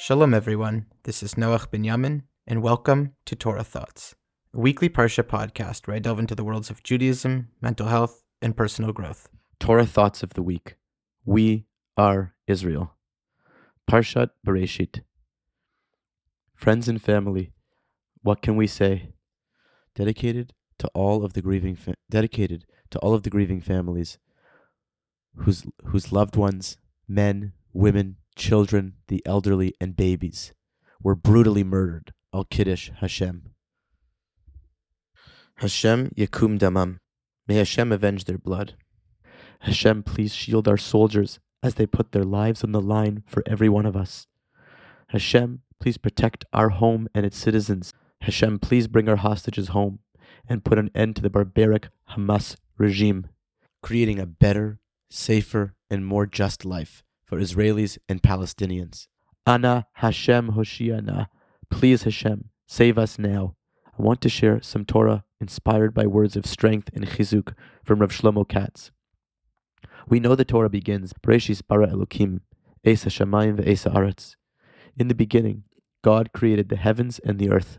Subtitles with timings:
[0.00, 0.86] Shalom, everyone.
[1.02, 4.14] This is Noach Binyamin, and welcome to Torah Thoughts,
[4.54, 8.56] a weekly Parsha podcast where I delve into the worlds of Judaism, mental health, and
[8.56, 9.28] personal growth.
[9.58, 10.76] Torah Thoughts of the Week.
[11.24, 11.66] We
[11.96, 12.94] are Israel.
[13.90, 15.00] Parshat Bereshit.
[16.54, 17.50] Friends and family,
[18.22, 19.14] what can we say?
[19.96, 24.18] Dedicated to all of the grieving, fa- dedicated to all of the grieving families,
[25.38, 26.76] whose whose loved ones,
[27.08, 30.52] men, women, children, the elderly, and babies,
[31.02, 32.14] were brutally murdered.
[32.32, 33.50] Al Kiddush Hashem.
[35.56, 36.98] Hashem Yakum Damam.
[37.46, 38.74] May Hashem avenge their blood.
[39.60, 43.68] Hashem, please shield our soldiers as they put their lives on the line for every
[43.68, 44.26] one of us.
[45.08, 47.92] Hashem, please protect our home and its citizens.
[48.20, 50.00] Hashem, please bring our hostages home
[50.48, 53.28] and put an end to the barbaric Hamas regime,
[53.82, 54.78] creating a better,
[55.10, 59.06] safer, and more just life for Israelis and Palestinians.
[59.46, 61.26] Ana Hashem Hoshiana.
[61.70, 63.54] Please, Hashem, save us now.
[63.98, 68.10] I want to share some Torah inspired by words of strength and chizuk from Rav
[68.10, 68.90] Shlomo Katz.
[70.08, 72.40] We know the Torah begins, Bereshis bara Elokim,
[72.84, 74.36] Esa Shamayim ve'esa Aretz.
[74.96, 75.64] In the beginning,
[76.02, 77.78] God created the heavens and the earth.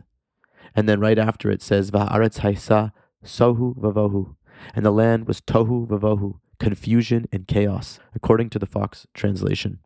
[0.76, 2.92] And then right after it says, Va'aretz haisa
[3.24, 4.36] sohu vavohu.
[4.74, 9.80] And the land was tohu vavohu, confusion and chaos, according to the Fox translation.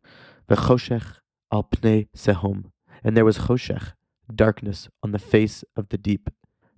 [0.48, 2.72] V'choshech al pnei sehom.
[3.02, 3.92] And there was choshech,
[4.34, 6.28] darkness on the face of the deep.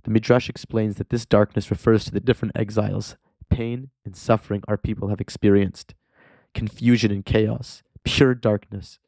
[0.05, 3.17] The Midrash explains that this darkness refers to the different exiles,
[3.49, 5.95] pain and suffering our people have experienced,
[6.55, 8.99] confusion and chaos, pure darkness.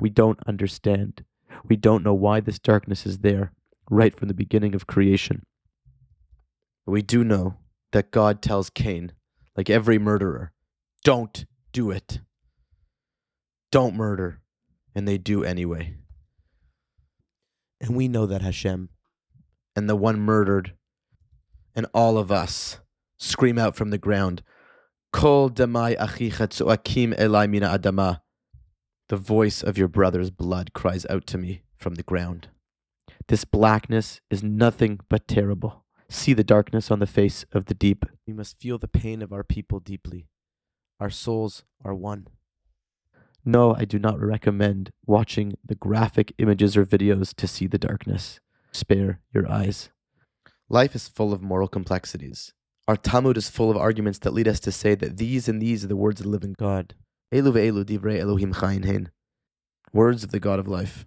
[0.00, 1.24] We don't understand.
[1.68, 3.52] We don't know why this darkness is there
[3.90, 5.44] right from the beginning of creation.
[6.86, 7.56] We do know
[7.92, 9.12] that God tells Cain,
[9.56, 10.52] like every murderer,
[11.04, 12.20] don't do it.
[13.70, 14.40] Don't murder.
[14.94, 15.96] And they do anyway.
[17.80, 18.88] And we know that Hashem
[19.74, 20.74] and the one murdered
[21.74, 22.78] and all of us
[23.18, 24.42] scream out from the ground,
[25.12, 28.20] Kol damai achicha tzuakim elai mina adama.
[29.08, 32.48] The voice of your brother's blood cries out to me from the ground.
[33.28, 35.83] This blackness is nothing but terrible.
[36.08, 38.04] See the darkness on the face of the deep.
[38.26, 40.28] We must feel the pain of our people deeply.
[41.00, 42.28] Our souls are one.
[43.44, 48.40] No, I do not recommend watching the graphic images or videos to see the darkness.
[48.72, 49.90] Spare your eyes.
[50.68, 52.52] Life is full of moral complexities.
[52.88, 55.84] Our Talmud is full of arguments that lead us to say that these and these
[55.84, 56.94] are the words of the living God.
[57.32, 59.08] Elu ve'elu divrei Elohim chayin.
[59.92, 61.06] Words of the God of life.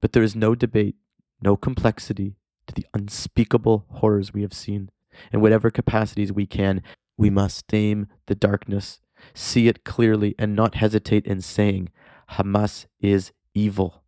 [0.00, 0.96] But there is no debate,
[1.42, 2.36] no complexity
[2.66, 4.90] to the unspeakable horrors we have seen.
[5.32, 6.82] In whatever capacities we can,
[7.16, 9.00] we must name the darkness,
[9.32, 11.90] see it clearly, and not hesitate in saying,
[12.32, 14.02] Hamas is evil.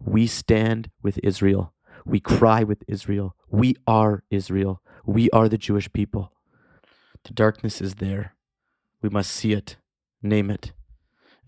[0.00, 1.72] We stand with Israel.
[2.04, 3.34] We cry with Israel.
[3.50, 4.82] We are Israel.
[5.04, 6.32] We are the Jewish people.
[7.24, 8.34] The darkness is there.
[9.02, 9.76] We must see it,
[10.22, 10.72] name it.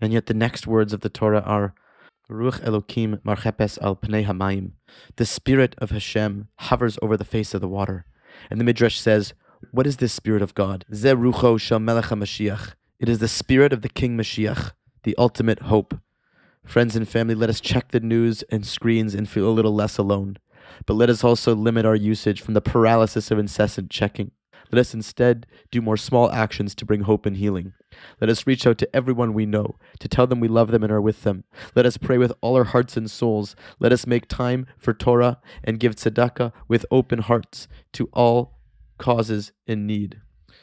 [0.01, 1.73] And yet the next words of the Torah are
[2.29, 4.71] Ruach Elokim marchepes al pnei hamayim.
[5.15, 8.05] The spirit of Hashem hovers over the face of the water.
[8.49, 9.33] And the Midrash says,
[9.71, 10.83] What is this spirit of God?
[10.93, 12.73] Ze rucho HaMashiach.
[12.99, 14.71] It is the spirit of the King Mashiach,
[15.03, 15.97] the ultimate hope.
[16.65, 19.97] Friends and family, let us check the news and screens and feel a little less
[19.97, 20.37] alone.
[20.85, 24.31] But let us also limit our usage from the paralysis of incessant checking.
[24.71, 27.73] Let us instead do more small actions to bring hope and healing.
[28.19, 30.91] Let us reach out to everyone we know, to tell them we love them and
[30.91, 31.45] are with them.
[31.75, 33.55] Let us pray with all our hearts and souls.
[33.79, 38.59] Let us make time for Torah and give tzedakah with open hearts to all
[38.97, 40.21] causes in need,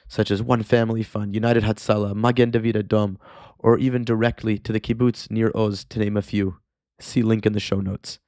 [0.08, 3.16] such as One Family Fund, United Hatzalah, Magen David Adom,
[3.58, 6.58] or even directly to the kibbutz Nir Oz, to name a few.
[7.00, 8.18] See link in the show notes.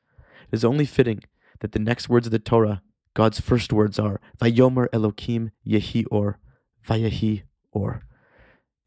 [0.50, 1.20] It is only fitting
[1.60, 2.82] that the next words of the Torah,
[3.16, 6.38] God's first words are Vayomer Elokim Yehi Or,
[6.87, 8.02] Vayahi Or.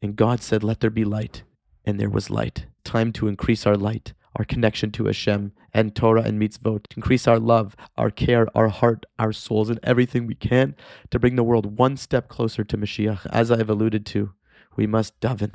[0.00, 1.42] And God said, Let there be light,
[1.84, 2.66] and there was light.
[2.84, 7.40] Time to increase our light, our connection to Hashem and Torah and mitzvot, increase our
[7.40, 10.76] love, our care, our heart, our souls, and everything we can
[11.10, 13.26] to bring the world one step closer to Mashiach.
[13.32, 14.32] As I have alluded to,
[14.76, 15.54] we must daven,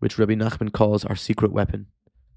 [0.00, 1.86] which Rabbi Nachman calls our secret weapon.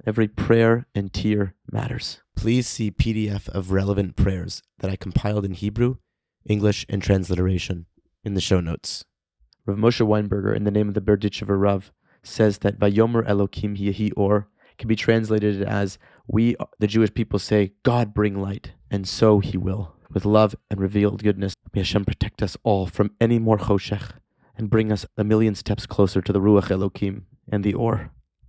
[0.04, 2.22] Every prayer and tear matters.
[2.36, 5.98] Please see PDF of relevant prayers that I compiled in Hebrew,
[6.44, 7.86] English, and transliteration
[8.24, 9.06] in the show notes.
[9.66, 11.92] Rav Moshe Weinberger, in the name of the Berditchever Rav,
[12.24, 14.48] says that Vayomer Elokim Yehi Or
[14.80, 19.56] can be translated as We, the Jewish people, say, God bring light, and so he
[19.56, 19.96] will.
[20.12, 24.14] With love and revealed goodness, may Hashem protect us all from any more choshech
[24.58, 28.12] and bring us a million steps closer to the Ruach Elokim and the Or,